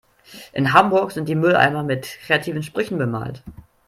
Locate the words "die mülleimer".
1.29-1.83